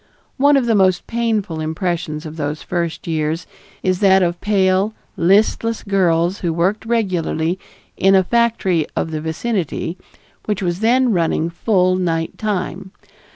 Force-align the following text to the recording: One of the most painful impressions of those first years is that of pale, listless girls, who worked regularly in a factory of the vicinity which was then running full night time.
One 0.37 0.57
of 0.57 0.65
the 0.65 0.73
most 0.73 1.05
painful 1.05 1.59
impressions 1.59 2.25
of 2.25 2.35
those 2.35 2.63
first 2.63 3.05
years 3.05 3.45
is 3.83 3.99
that 3.99 4.23
of 4.23 4.41
pale, 4.41 4.95
listless 5.15 5.83
girls, 5.83 6.39
who 6.39 6.51
worked 6.51 6.87
regularly 6.87 7.59
in 7.97 8.15
a 8.15 8.23
factory 8.23 8.87
of 8.95 9.11
the 9.11 9.21
vicinity 9.21 9.99
which 10.45 10.63
was 10.63 10.79
then 10.79 11.11
running 11.11 11.51
full 11.51 11.97
night 11.97 12.39
time. 12.39 12.89